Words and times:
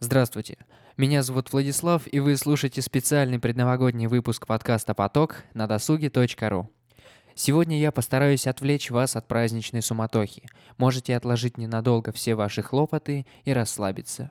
Здравствуйте. 0.00 0.58
Меня 0.96 1.24
зовут 1.24 1.52
Владислав, 1.52 2.02
и 2.06 2.20
вы 2.20 2.36
слушаете 2.36 2.82
специальный 2.82 3.40
предновогодний 3.40 4.06
выпуск 4.06 4.46
подкаста 4.46 4.94
«Поток» 4.94 5.42
на 5.54 5.66
досуге.ру. 5.66 6.70
Сегодня 7.34 7.80
я 7.80 7.90
постараюсь 7.90 8.46
отвлечь 8.46 8.92
вас 8.92 9.16
от 9.16 9.26
праздничной 9.26 9.82
суматохи. 9.82 10.48
Можете 10.76 11.16
отложить 11.16 11.58
ненадолго 11.58 12.12
все 12.12 12.36
ваши 12.36 12.62
хлопоты 12.62 13.26
и 13.44 13.52
расслабиться. 13.52 14.30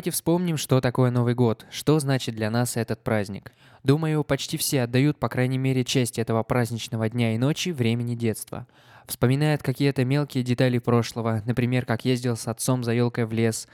Давайте 0.00 0.12
вспомним, 0.12 0.56
что 0.56 0.80
такое 0.80 1.10
Новый 1.10 1.34
год, 1.34 1.66
что 1.70 1.98
значит 1.98 2.34
для 2.34 2.50
нас 2.50 2.78
этот 2.78 3.04
праздник. 3.04 3.52
Думаю, 3.82 4.24
почти 4.24 4.56
все 4.56 4.84
отдают, 4.84 5.18
по 5.18 5.28
крайней 5.28 5.58
мере, 5.58 5.84
часть 5.84 6.18
этого 6.18 6.42
праздничного 6.42 7.10
дня 7.10 7.34
и 7.34 7.38
ночи 7.38 7.68
времени 7.68 8.14
детства. 8.14 8.66
Вспоминают 9.06 9.62
какие-то 9.62 10.06
мелкие 10.06 10.42
детали 10.42 10.78
прошлого, 10.78 11.42
например, 11.44 11.84
как 11.84 12.06
ездил 12.06 12.38
с 12.38 12.48
отцом 12.48 12.82
за 12.82 12.94
елкой 12.94 13.26
в 13.26 13.34
лес, 13.34 13.68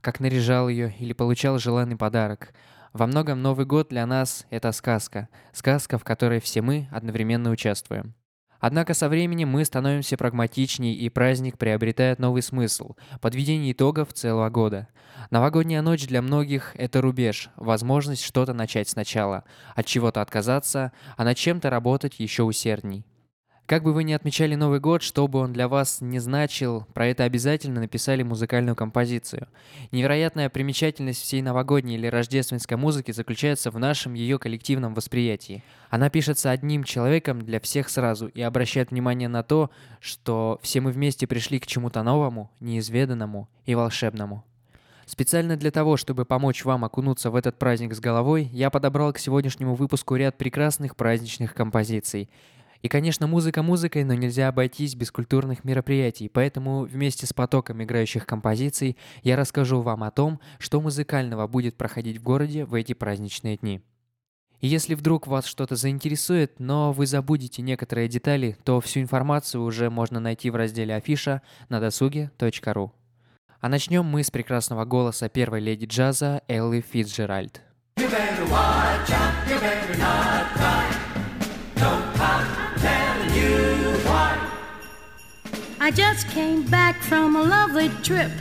как 0.00 0.18
наряжал 0.18 0.70
ее 0.70 0.94
или 0.98 1.12
получал 1.12 1.58
желанный 1.58 1.96
подарок. 1.96 2.54
Во 2.94 3.06
многом 3.06 3.42
Новый 3.42 3.66
год 3.66 3.90
для 3.90 4.06
нас– 4.06 4.46
это 4.48 4.72
сказка. 4.72 5.28
Сказка, 5.52 5.98
в 5.98 6.04
которой 6.04 6.40
все 6.40 6.62
мы 6.62 6.88
одновременно 6.90 7.50
участвуем. 7.50 8.14
Однако 8.60 8.94
со 8.94 9.08
временем 9.08 9.48
мы 9.48 9.64
становимся 9.64 10.16
прагматичнее, 10.16 10.94
и 10.94 11.08
праздник 11.08 11.58
приобретает 11.58 12.18
новый 12.18 12.42
смысл– 12.42 12.96
подведение 13.20 13.72
итогов 13.72 14.12
целого 14.12 14.48
года. 14.50 14.88
Новогодняя 15.30 15.82
ночь 15.82 16.06
для 16.06 16.22
многих– 16.22 16.72
это 16.76 17.00
рубеж, 17.00 17.50
возможность 17.56 18.24
что-то 18.24 18.52
начать 18.52 18.88
сначала, 18.88 19.44
от 19.74 19.86
чего-то 19.86 20.20
отказаться, 20.20 20.92
а 21.16 21.24
над 21.24 21.36
чем-то 21.36 21.70
работать 21.70 22.18
еще 22.18 22.42
усердней. 22.44 23.04
Как 23.66 23.82
бы 23.82 23.92
вы 23.92 24.04
ни 24.04 24.12
отмечали 24.12 24.54
Новый 24.54 24.78
год, 24.78 25.02
что 25.02 25.26
бы 25.26 25.40
он 25.40 25.52
для 25.52 25.66
вас 25.66 26.00
не 26.00 26.20
значил, 26.20 26.86
про 26.94 27.08
это 27.08 27.24
обязательно 27.24 27.80
написали 27.80 28.22
музыкальную 28.22 28.76
композицию. 28.76 29.48
Невероятная 29.90 30.48
примечательность 30.48 31.20
всей 31.20 31.42
новогодней 31.42 31.96
или 31.96 32.06
рождественской 32.06 32.76
музыки 32.76 33.10
заключается 33.10 33.72
в 33.72 33.78
нашем 33.80 34.14
ее 34.14 34.38
коллективном 34.38 34.94
восприятии. 34.94 35.64
Она 35.90 36.10
пишется 36.10 36.52
одним 36.52 36.84
человеком 36.84 37.40
для 37.40 37.58
всех 37.58 37.88
сразу 37.88 38.28
и 38.28 38.40
обращает 38.40 38.92
внимание 38.92 39.28
на 39.28 39.42
то, 39.42 39.72
что 39.98 40.60
все 40.62 40.80
мы 40.80 40.92
вместе 40.92 41.26
пришли 41.26 41.58
к 41.58 41.66
чему-то 41.66 42.04
новому, 42.04 42.52
неизведанному 42.60 43.48
и 43.64 43.74
волшебному. 43.74 44.44
Специально 45.06 45.56
для 45.56 45.72
того, 45.72 45.96
чтобы 45.96 46.24
помочь 46.24 46.64
вам 46.64 46.84
окунуться 46.84 47.30
в 47.30 47.36
этот 47.36 47.58
праздник 47.58 47.94
с 47.94 48.00
головой, 48.00 48.48
я 48.52 48.70
подобрал 48.70 49.12
к 49.12 49.18
сегодняшнему 49.18 49.74
выпуску 49.74 50.14
ряд 50.14 50.38
прекрасных 50.38 50.94
праздничных 50.94 51.52
композиций– 51.52 52.30
и, 52.82 52.88
конечно, 52.88 53.26
музыка 53.26 53.62
музыкой, 53.62 54.04
но 54.04 54.14
нельзя 54.14 54.48
обойтись 54.48 54.94
без 54.94 55.10
культурных 55.10 55.64
мероприятий, 55.64 56.28
поэтому 56.28 56.82
вместе 56.82 57.26
с 57.26 57.32
потоком 57.32 57.82
играющих 57.82 58.26
композиций 58.26 58.96
я 59.22 59.36
расскажу 59.36 59.80
вам 59.80 60.04
о 60.04 60.10
том, 60.10 60.40
что 60.58 60.80
музыкального 60.80 61.46
будет 61.46 61.76
проходить 61.76 62.18
в 62.18 62.22
городе 62.22 62.64
в 62.64 62.74
эти 62.74 62.92
праздничные 62.92 63.56
дни. 63.56 63.80
Если 64.60 64.94
вдруг 64.94 65.26
вас 65.26 65.44
что-то 65.46 65.76
заинтересует, 65.76 66.58
но 66.58 66.92
вы 66.92 67.06
забудете 67.06 67.60
некоторые 67.62 68.08
детали, 68.08 68.56
то 68.64 68.80
всю 68.80 69.00
информацию 69.00 69.62
уже 69.62 69.90
можно 69.90 70.18
найти 70.18 70.48
в 70.50 70.56
разделе 70.56 70.94
афиша 70.94 71.42
на 71.68 71.78
досуге.ру. 71.78 72.92
А 73.60 73.68
начнем 73.68 74.04
мы 74.04 74.22
с 74.22 74.30
прекрасного 74.30 74.84
голоса 74.84 75.28
первой 75.28 75.60
леди 75.60 75.86
джаза 75.86 76.42
Элли 76.48 76.80
Фитджеральд. 76.80 77.60
You 77.98 78.08
better 78.10 78.44
watch 78.50 79.10
out, 79.10 79.48
you 79.48 79.58
better 79.58 79.98
not 79.98 80.52
cry. 80.54 80.86
Don't. 81.76 82.55
I 85.86 85.92
just 85.92 86.26
came 86.30 86.64
back 86.68 87.00
from 87.00 87.36
a 87.36 87.42
lovely 87.44 87.90
trip 88.02 88.32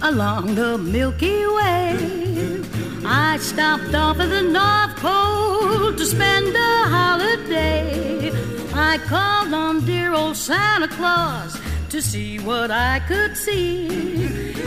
along 0.00 0.54
the 0.54 0.78
Milky 0.78 1.46
Way. 1.46 2.62
I 3.04 3.36
stopped 3.36 3.94
off 3.94 4.18
at 4.20 4.30
the 4.30 4.40
North 4.40 4.96
Pole 4.96 5.92
to 5.92 6.06
spend 6.06 6.56
a 6.56 6.88
holiday. 6.88 8.32
I 8.72 8.96
called 9.06 9.52
on 9.52 9.84
dear 9.84 10.14
old 10.14 10.34
Santa 10.34 10.88
Claus 10.88 11.54
to 11.94 12.02
see 12.02 12.40
what 12.40 12.72
I 12.72 12.98
could 13.06 13.36
see. 13.36 13.86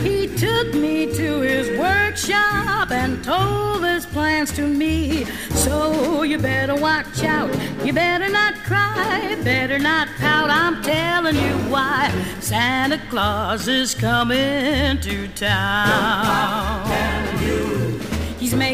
He 0.00 0.34
took 0.34 0.72
me 0.72 1.12
to 1.12 1.40
his 1.42 1.68
workshop 1.78 2.90
and 2.90 3.22
told 3.22 3.84
his 3.84 4.06
plans 4.06 4.50
to 4.52 4.66
me. 4.66 5.26
So 5.50 6.22
you 6.22 6.38
better 6.38 6.74
watch 6.74 7.22
out, 7.22 7.50
you 7.84 7.92
better 7.92 8.30
not 8.30 8.54
cry, 8.64 9.36
better 9.44 9.78
not 9.78 10.08
pout. 10.16 10.48
I'm 10.48 10.82
telling 10.82 11.36
you 11.36 11.54
why 11.70 12.10
Santa 12.40 12.98
Claus 13.10 13.68
is 13.68 13.94
coming 13.94 14.98
to 15.00 15.28
town. 15.28 16.47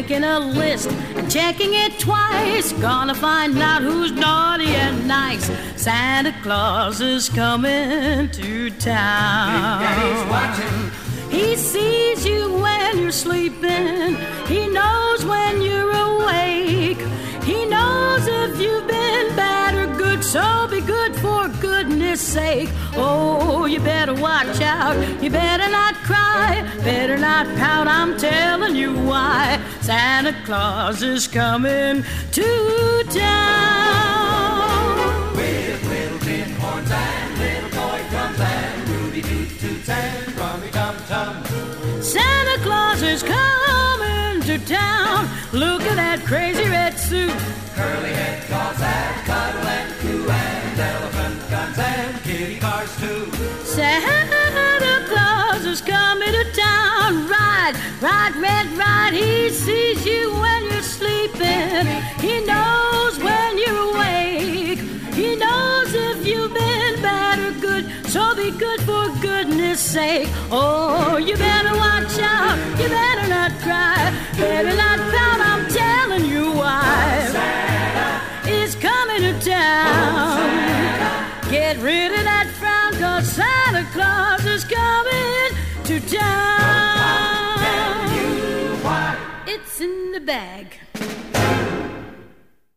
Making 0.05 0.23
a 0.23 0.39
list 0.39 0.91
and 1.15 1.31
checking 1.31 1.73
it 1.73 1.97
twice. 1.97 2.71
Gonna 2.73 3.15
find 3.15 3.57
out 3.57 3.81
who's 3.81 4.11
naughty 4.11 4.67
and 4.67 5.07
nice. 5.07 5.49
Santa 5.81 6.31
Claus 6.43 7.01
is 7.01 7.27
coming 7.27 8.29
to 8.29 8.69
town. 8.69 9.81
Daddy's 9.81 10.29
watching. 10.29 11.31
He 11.31 11.55
sees 11.55 12.23
you 12.23 12.53
when 12.53 12.99
you're 12.99 13.11
sleeping. 13.11 14.15
He 14.45 14.67
knows 14.67 15.25
when 15.25 15.63
you're 15.63 15.89
awake. 15.89 17.01
He 17.43 17.65
knows 17.65 18.27
if 18.27 18.59
you've 18.61 18.87
been 18.87 19.35
bad 19.35 19.73
or 19.73 19.87
good. 19.97 20.23
So 20.23 20.67
be 20.69 20.81
good 20.81 21.15
for 21.15 21.47
goodness 21.47 22.21
sake. 22.21 22.69
Oh, 22.95 23.65
you 23.65 23.79
better 23.79 24.13
watch 24.13 24.61
out. 24.61 24.95
You 25.23 25.31
better 25.31 25.67
not 25.67 25.95
cry. 25.95 26.61
Better 26.83 27.17
not 27.17 27.47
pout. 27.57 27.87
I'm 27.87 28.15
telling 28.19 28.75
you 28.75 28.93
why. 28.93 29.54
Santa 29.85 30.33
Claus 30.45 31.03
is 31.03 31.27
coming 31.27 32.03
to 32.31 33.03
town. 33.11 34.17
With 35.35 35.87
little 35.87 36.17
tin 36.21 36.49
horns 36.55 36.89
and 36.89 37.37
little 37.37 37.69
toy 37.69 38.01
drums 38.09 38.39
and 38.39 38.89
Ruby 38.89 39.21
toot 39.21 39.59
toots 39.59 39.87
and 39.87 40.35
rummy 40.39 40.71
tum 40.71 40.95
tum. 41.07 41.43
Santa 42.01 42.63
Claus 42.63 43.03
is 43.03 43.21
coming 43.21 44.41
to 44.41 44.57
town. 44.65 45.29
Look 45.53 45.83
at 45.83 45.97
that 45.97 46.25
crazy 46.25 46.67
red 46.67 46.97
suit. 46.97 47.29
Curly 47.75 48.09
head 48.09 48.41
calls 48.49 48.79
that 48.79 49.23
cuddle 49.29 49.67
and 49.67 49.93
coo 50.01 50.27
and 50.27 50.79
elephant 50.79 51.47
guns 51.51 51.77
and 51.77 52.23
kitty 52.23 52.57
cars 52.57 52.89
too. 52.97 53.31
Santa 53.63 55.05
Claus 55.05 55.63
is 55.63 55.81
coming 55.81 56.31
to 56.31 56.43
town. 56.53 57.27
Ride, 57.27 57.75
ride, 58.01 58.35
red, 58.37 58.65
ride. 58.75 58.84
He 59.15 59.49
sees 59.49 60.05
you 60.05 60.33
when 60.41 60.61
you're 60.69 60.81
sleeping. 60.81 61.85
He 62.19 62.43
knows 62.51 63.17
when 63.19 63.57
you're 63.57 63.83
awake. 63.91 64.79
He 65.13 65.37
knows 65.37 65.93
if 65.93 66.27
you've 66.27 66.53
been 66.53 67.01
bad 67.01 67.39
or 67.39 67.53
good. 67.61 67.85
So 68.07 68.35
be 68.35 68.51
good 68.51 68.81
for 68.81 69.07
goodness 69.21 69.79
sake. 69.79 70.27
Oh, 70.51 71.15
you 71.15 71.37
better 71.37 71.73
watch 71.77 72.19
out. 72.19 72.57
You 72.77 72.89
better 72.89 73.27
not 73.29 73.51
cry. 73.61 74.11
Better 74.37 74.75
not 74.75 74.99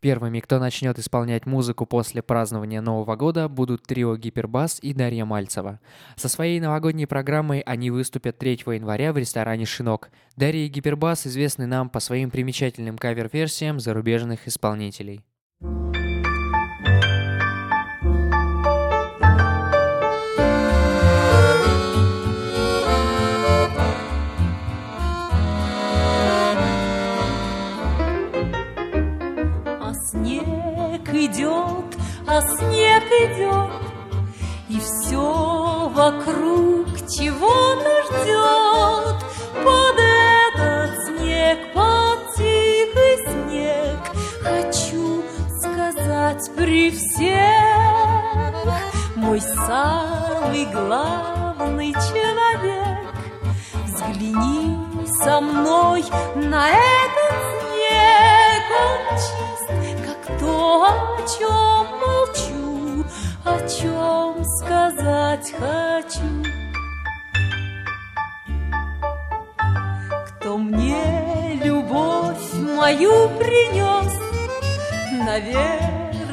Первыми, 0.09 0.41
кто 0.41 0.59
начнет 0.59 0.99
исполнять 0.99 1.45
музыку 1.45 1.85
после 1.85 2.23
празднования 2.23 2.81
Нового 2.81 3.15
года, 3.15 3.47
будут 3.47 3.83
трио 3.83 4.17
Гипербас 4.17 4.79
и 4.81 4.95
Дарья 4.95 5.27
Мальцева. 5.27 5.81
Со 6.17 6.31
своей 6.31 6.61
новогодней 6.61 7.07
программой 7.07 7.61
они 7.61 7.91
выступят 7.91 8.39
3 8.39 8.53
января 8.69 9.13
в 9.13 9.19
ресторане 9.19 9.67
«Шинок». 9.67 10.09
Дарья 10.35 10.65
и 10.65 10.69
Гипербас 10.69 11.27
известны 11.27 11.67
нам 11.67 11.91
по 11.91 12.01
своим 12.01 12.31
примечательным 12.31 12.97
кавер-версиям 12.97 13.81
зарубежных 13.81 14.49
исполнителей. 14.49 15.27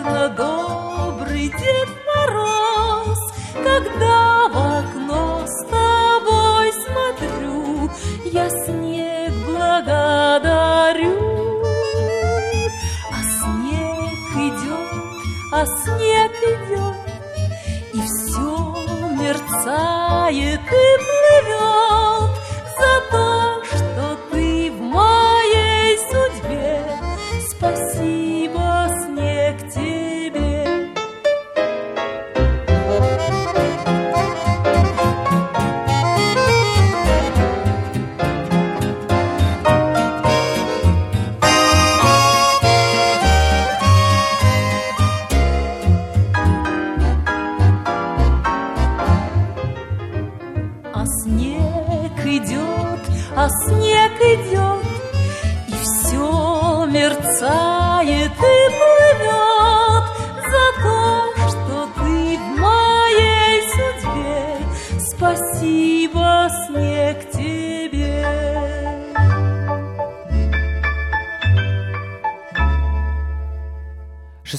Наверное, 0.06 0.30
добрый 0.30 1.48
Дед 1.50 1.90
Мороз, 2.06 3.20
когда 3.54 4.48
в 4.50 4.58
окно 4.80 5.46
с 5.46 5.66
тобой 5.66 6.72
смотрю, 6.86 7.90
я 8.26 8.50
снег 8.50 9.34
благодарю. 9.46 11.16
А 13.12 13.22
снег 13.24 14.30
идет, 14.36 15.24
а 15.52 15.66
снег 15.66 16.32
идет, 16.44 16.96
и 17.94 18.02
все 18.02 18.76
мерцает 19.18 20.62
и 20.62 20.68
плывет 20.68 21.85
мерцает 57.36 58.32
и 58.32 58.60
плывет 58.78 60.06
За 60.48 60.66
то, 60.82 61.34
что 61.50 61.90
ты 61.96 62.38
в 62.38 62.60
моей 62.60 63.62
судьбе. 63.72 64.44
Спасибо, 65.00 66.50
снег, 66.68 67.18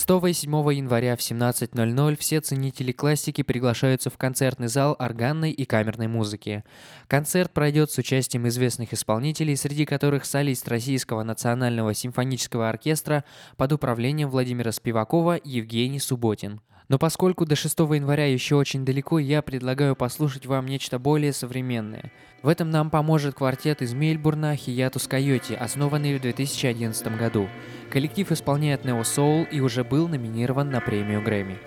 6 0.06 0.24
и 0.24 0.32
7 0.32 0.52
января 0.72 1.16
в 1.16 1.18
17.00 1.18 2.16
все 2.16 2.40
ценители 2.40 2.92
классики 2.92 3.42
приглашаются 3.42 4.08
в 4.08 4.16
концертный 4.16 4.68
зал 4.68 4.94
органной 5.00 5.50
и 5.50 5.64
камерной 5.64 6.06
музыки. 6.06 6.62
Концерт 7.08 7.52
пройдет 7.52 7.90
с 7.90 7.98
участием 7.98 8.46
известных 8.46 8.92
исполнителей, 8.92 9.56
среди 9.56 9.84
которых 9.84 10.24
солист 10.24 10.68
Российского 10.68 11.24
национального 11.24 11.92
симфонического 11.92 12.68
оркестра 12.68 13.24
под 13.56 13.72
управлением 13.72 14.30
Владимира 14.30 14.70
Спивакова 14.70 15.40
Евгений 15.42 15.98
Субботин. 15.98 16.60
Но 16.88 16.98
поскольку 16.98 17.44
до 17.44 17.56
6 17.56 17.76
января 17.80 18.26
еще 18.26 18.54
очень 18.54 18.84
далеко, 18.84 19.18
я 19.18 19.42
предлагаю 19.42 19.96
послушать 19.96 20.46
вам 20.46 20.66
нечто 20.66 21.00
более 21.00 21.32
современное. 21.32 22.12
В 22.46 22.48
этом 22.48 22.70
нам 22.70 22.90
поможет 22.90 23.34
квартет 23.34 23.82
из 23.82 23.92
Мельбурна 23.92 24.54
Хиятус 24.54 25.08
Койоти, 25.08 25.52
основанный 25.54 26.16
в 26.16 26.22
2011 26.22 27.18
году. 27.18 27.48
Коллектив 27.90 28.30
исполняет 28.30 28.84
нео 28.84 29.02
соул 29.02 29.42
и 29.50 29.58
уже 29.58 29.82
был 29.82 30.06
номинирован 30.06 30.70
на 30.70 30.80
премию 30.80 31.20
Грэмми. 31.22 31.58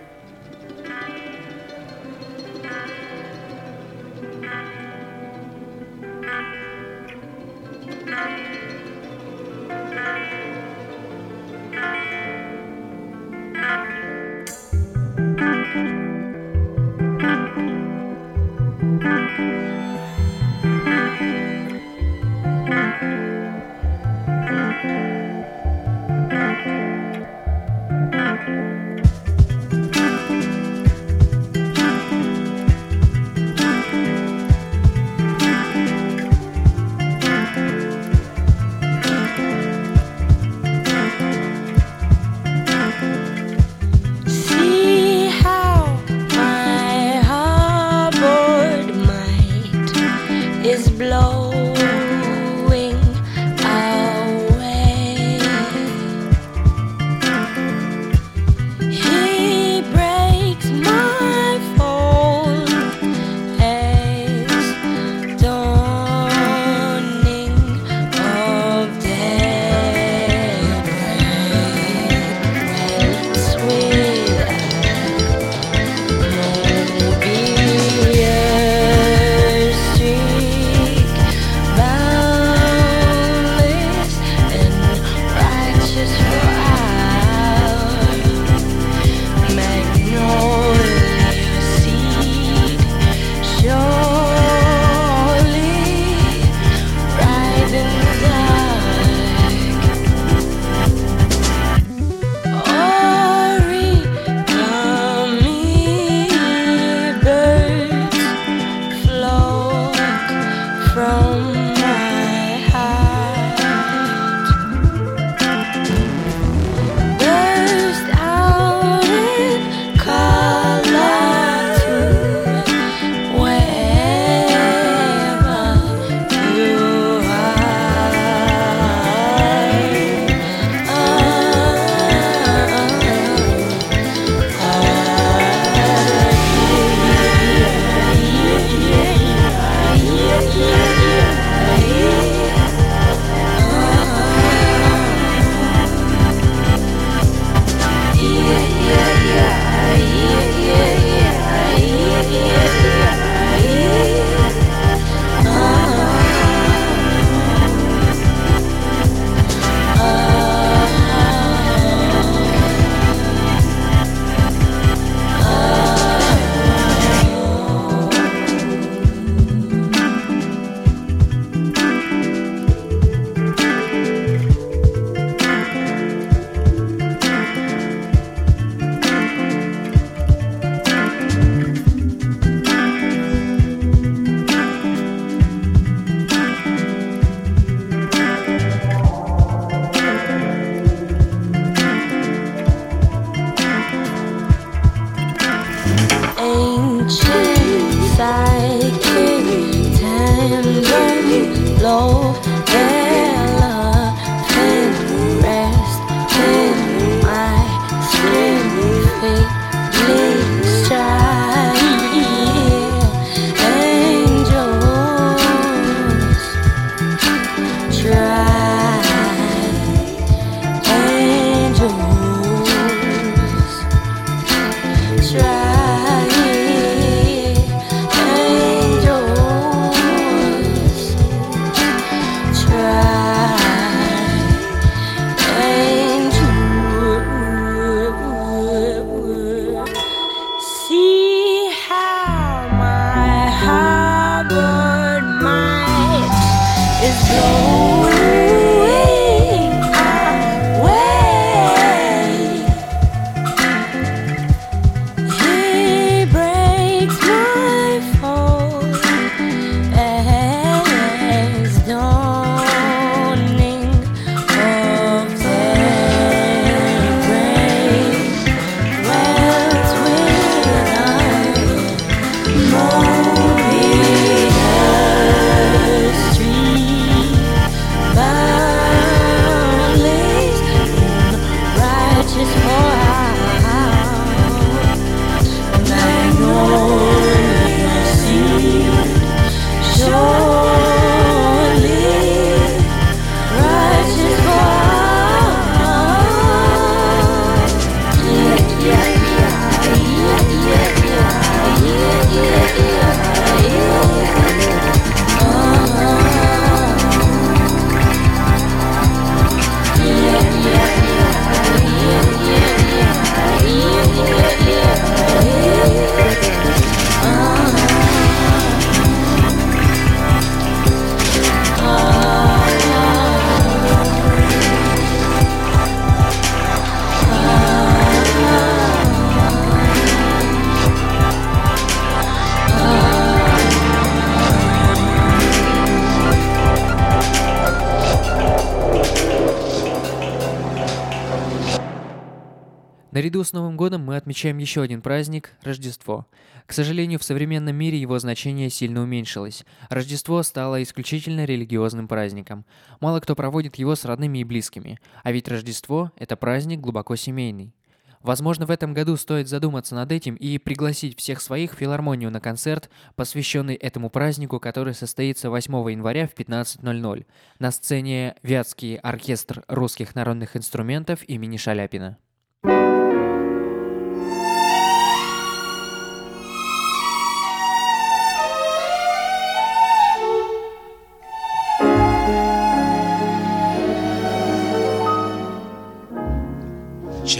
Отмечаем 344.29 344.59
еще 344.59 344.83
один 344.83 345.01
праздник– 345.01 345.53
Рождество. 345.63 346.27
К 346.67 346.73
сожалению, 346.73 347.17
в 347.17 347.23
современном 347.23 347.75
мире 347.75 347.99
его 347.99 348.19
значение 348.19 348.69
сильно 348.69 349.01
уменьшилось. 349.01 349.65
Рождество 349.89 350.43
стало 350.43 350.83
исключительно 350.83 351.45
религиозным 351.45 352.07
праздником. 352.07 352.63
Мало 352.99 353.21
кто 353.21 353.35
проводит 353.35 353.77
его 353.77 353.95
с 353.95 354.05
родными 354.05 354.37
и 354.37 354.43
близкими. 354.43 354.99
А 355.23 355.31
ведь 355.31 355.47
Рождество– 355.47 356.11
это 356.15 356.37
праздник 356.37 356.79
глубоко 356.79 357.15
семейный. 357.15 357.73
Возможно, 358.21 358.67
в 358.67 358.69
этом 358.69 358.93
году 358.93 359.17
стоит 359.17 359.47
задуматься 359.47 359.95
над 359.95 360.11
этим 360.11 360.35
и 360.35 360.59
пригласить 360.59 361.17
всех 361.17 361.41
своих 361.41 361.73
в 361.73 361.77
филармонию 361.77 362.29
на 362.29 362.39
концерт, 362.39 362.91
посвященный 363.15 363.73
этому 363.73 364.11
празднику, 364.11 364.59
который 364.59 364.93
состоится 364.93 365.49
8 365.49 365.73
января 365.89 366.27
в 366.27 366.35
15.00 366.35 367.25
на 367.57 367.71
сцене 367.71 368.35
Вятский 368.43 368.97
оркестр 368.97 369.63
русских 369.67 370.13
народных 370.13 370.55
инструментов 370.55 371.23
имени 371.23 371.57
Шаляпина. 371.57 372.19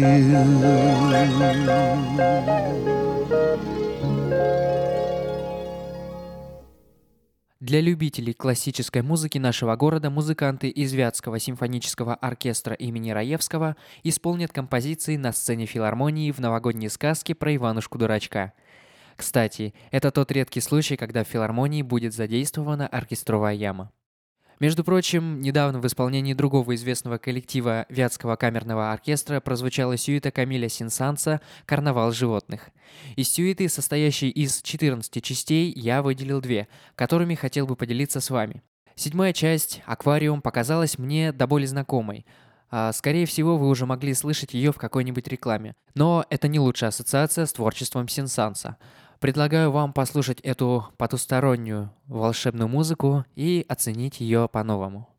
Для 0.00 0.16
любителей 7.82 8.32
классической 8.32 9.02
музыки 9.02 9.36
нашего 9.36 9.76
города 9.76 10.08
музыканты 10.08 10.70
из 10.70 10.94
Вятского 10.94 11.38
симфонического 11.38 12.14
оркестра 12.14 12.72
имени 12.72 13.10
Раевского 13.10 13.76
исполнят 14.02 14.52
композиции 14.52 15.16
на 15.16 15.32
сцене 15.32 15.66
филармонии 15.66 16.32
в 16.32 16.38
новогодней 16.38 16.88
сказке 16.88 17.34
про 17.34 17.54
Иванушку-дурачка. 17.54 18.54
Кстати, 19.16 19.74
это 19.90 20.10
тот 20.10 20.32
редкий 20.32 20.62
случай, 20.62 20.96
когда 20.96 21.24
в 21.24 21.28
филармонии 21.28 21.82
будет 21.82 22.14
задействована 22.14 22.88
оркестровая 22.88 23.52
яма. 23.52 23.92
Между 24.60 24.84
прочим, 24.84 25.40
недавно 25.40 25.80
в 25.80 25.86
исполнении 25.86 26.34
другого 26.34 26.74
известного 26.74 27.16
коллектива 27.16 27.86
Вятского 27.88 28.36
камерного 28.36 28.92
оркестра 28.92 29.40
прозвучала 29.40 29.96
сюита 29.96 30.30
Камиля 30.30 30.68
Синсанса 30.68 31.40
«Карнавал 31.64 32.12
животных». 32.12 32.68
Из 33.16 33.32
сюиты, 33.32 33.70
состоящей 33.70 34.28
из 34.28 34.60
14 34.60 35.24
частей, 35.24 35.72
я 35.74 36.02
выделил 36.02 36.42
две, 36.42 36.68
которыми 36.94 37.36
хотел 37.36 37.66
бы 37.66 37.74
поделиться 37.74 38.20
с 38.20 38.28
вами. 38.28 38.62
Седьмая 38.96 39.32
часть 39.32 39.80
«Аквариум» 39.86 40.42
показалась 40.42 40.98
мне 40.98 41.32
до 41.32 41.46
боли 41.46 41.64
знакомой. 41.64 42.26
А, 42.70 42.92
скорее 42.92 43.24
всего, 43.24 43.56
вы 43.56 43.66
уже 43.66 43.86
могли 43.86 44.12
слышать 44.12 44.52
ее 44.52 44.72
в 44.72 44.76
какой-нибудь 44.76 45.26
рекламе. 45.26 45.74
Но 45.94 46.26
это 46.28 46.48
не 46.48 46.58
лучшая 46.58 46.90
ассоциация 46.90 47.46
с 47.46 47.52
творчеством 47.54 48.08
Синсанса. 48.08 48.76
Предлагаю 49.20 49.70
вам 49.70 49.92
послушать 49.92 50.40
эту 50.40 50.86
потустороннюю 50.96 51.92
волшебную 52.06 52.68
музыку 52.68 53.26
и 53.36 53.66
оценить 53.68 54.18
ее 54.20 54.48
по-новому. 54.48 55.10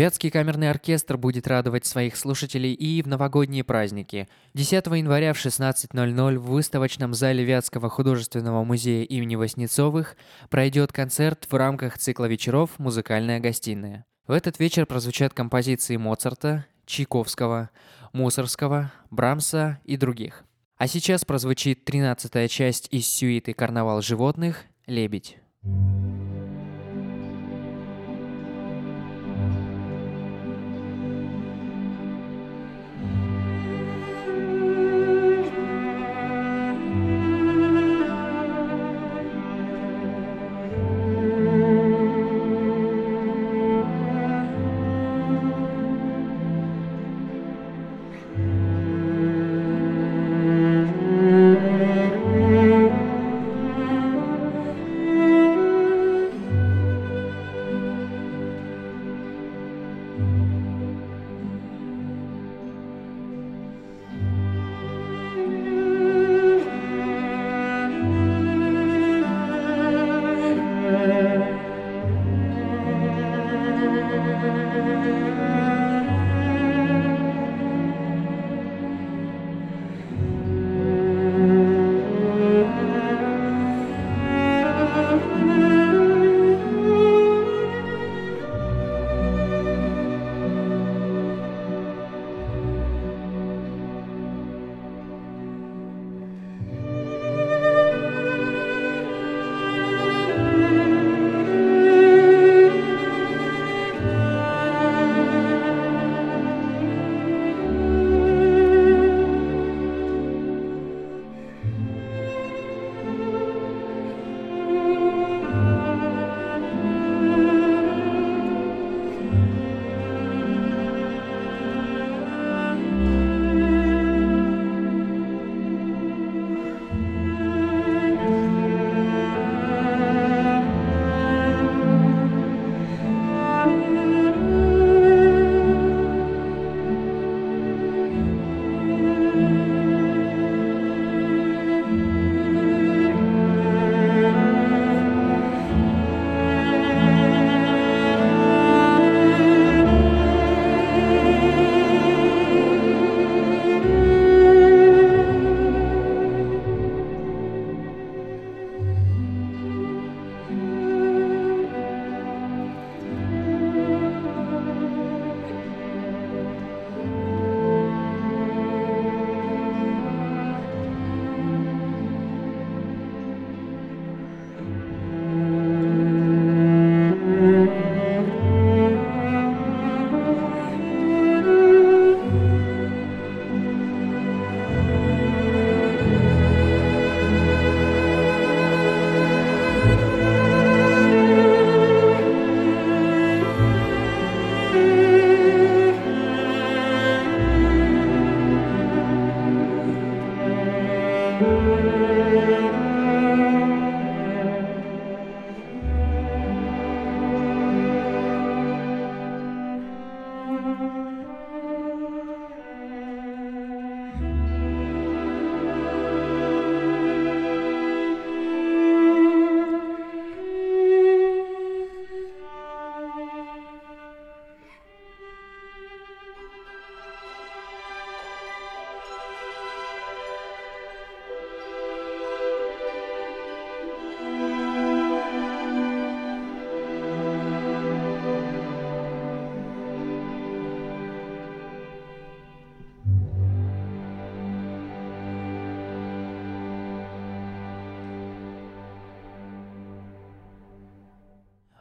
Вятский 0.00 0.30
камерный 0.30 0.70
оркестр 0.70 1.18
будет 1.18 1.46
радовать 1.46 1.84
своих 1.84 2.16
слушателей 2.16 2.72
и 2.72 3.02
в 3.02 3.06
новогодние 3.06 3.64
праздники. 3.64 4.30
10 4.54 4.72
января 4.86 5.34
в 5.34 5.36
16.00 5.36 6.38
в 6.38 6.42
выставочном 6.46 7.12
зале 7.12 7.44
Вятского 7.44 7.90
художественного 7.90 8.64
музея 8.64 9.04
имени 9.04 9.36
Васнецовых 9.36 10.16
пройдет 10.48 10.90
концерт 10.90 11.46
в 11.50 11.54
рамках 11.54 11.98
цикла 11.98 12.24
вечеров 12.24 12.70
«Музыкальная 12.78 13.40
гостиная». 13.40 14.06
В 14.26 14.32
этот 14.32 14.58
вечер 14.58 14.86
прозвучат 14.86 15.34
композиции 15.34 15.98
Моцарта, 15.98 16.64
Чайковского, 16.86 17.68
Мусорского, 18.14 18.92
Брамса 19.10 19.80
и 19.84 19.98
других. 19.98 20.44
А 20.78 20.86
сейчас 20.86 21.26
прозвучит 21.26 21.84
13 21.84 22.50
часть 22.50 22.88
из 22.90 23.06
сюиты 23.06 23.52
«Карнавал 23.52 24.00
животных» 24.00 24.64
«Лебедь». 24.86 25.36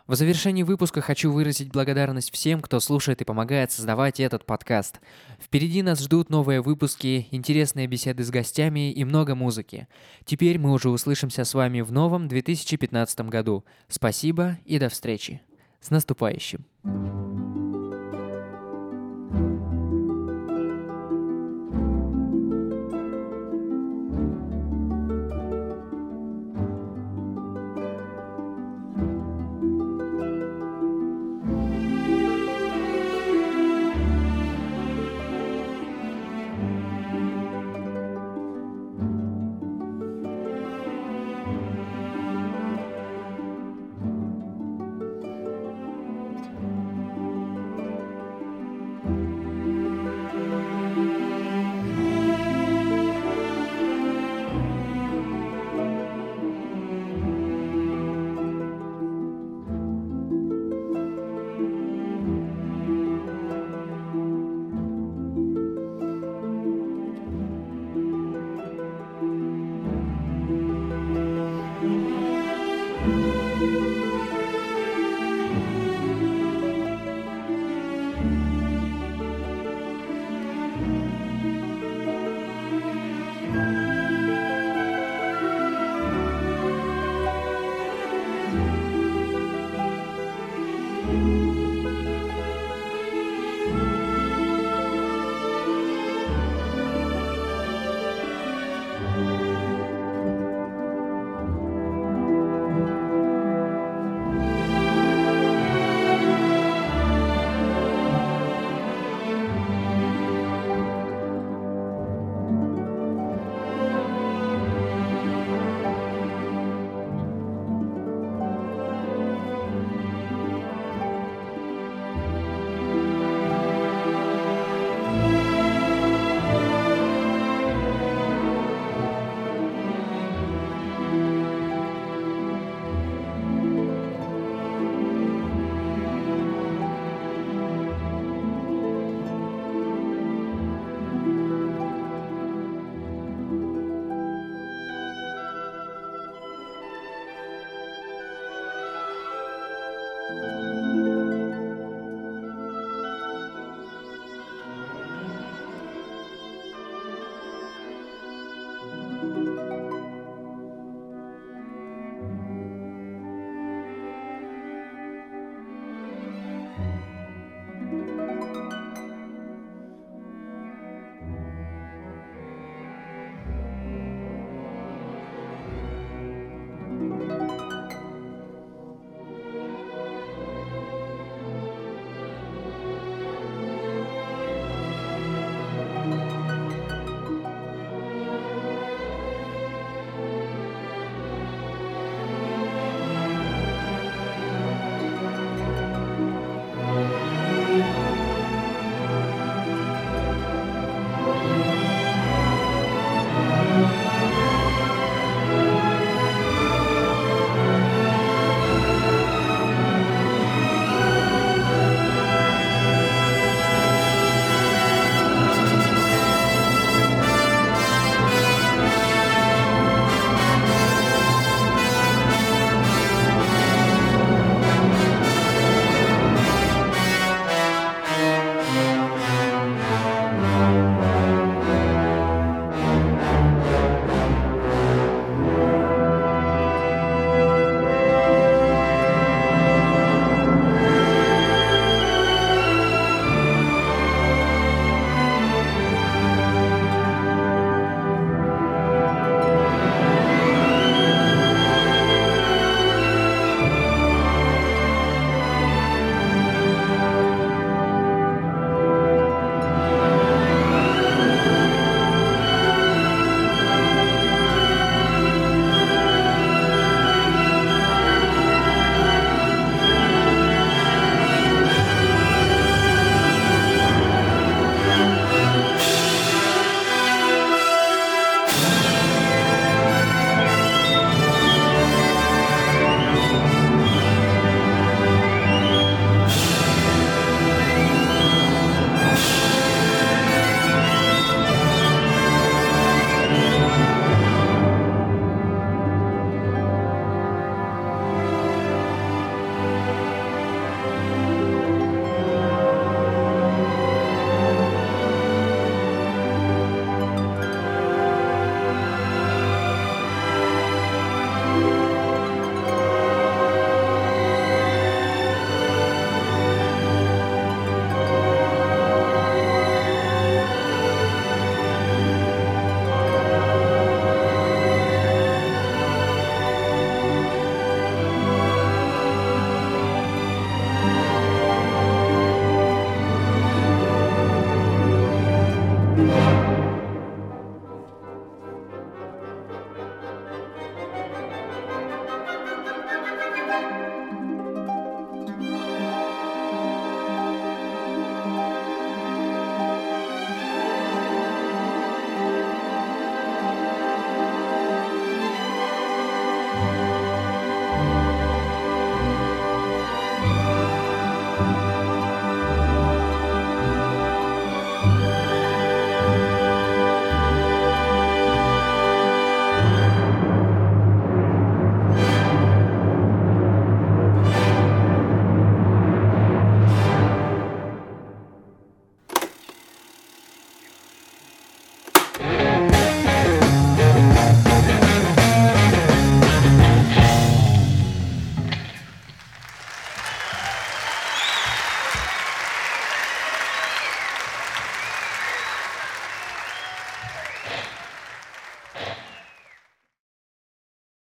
В 0.09 0.15
завершении 0.15 0.63
выпуска 0.63 1.01
хочу 1.01 1.31
выразить 1.31 1.71
благодарность 1.71 2.33
всем, 2.33 2.61
кто 2.61 2.79
слушает 2.79 3.21
и 3.21 3.25
помогает 3.25 3.71
создавать 3.71 4.19
этот 4.19 4.43
подкаст. 4.43 4.99
Впереди 5.39 5.83
нас 5.83 6.01
ждут 6.01 6.31
новые 6.31 6.61
выпуски, 6.61 7.27
интересные 7.29 7.85
беседы 7.85 8.23
с 8.23 8.31
гостями 8.31 8.91
и 8.91 9.03
много 9.03 9.35
музыки. 9.35 9.87
Теперь 10.25 10.57
мы 10.57 10.71
уже 10.71 10.89
услышимся 10.89 11.43
с 11.45 11.53
вами 11.53 11.81
в 11.81 11.91
новом 11.91 12.27
2015 12.27 13.19
году. 13.29 13.63
Спасибо 13.87 14.57
и 14.65 14.79
до 14.79 14.89
встречи. 14.89 15.41
С 15.79 15.91
наступающим! 15.91 16.65